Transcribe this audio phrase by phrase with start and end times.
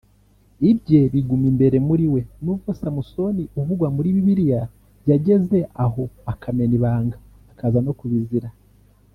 [0.69, 4.61] ibye biguma imbere muri we nubwo Samson uvugwa muri Bibiliya
[5.09, 7.15] yageze aho akamena ibanga
[7.51, 8.49] akaza no kubizira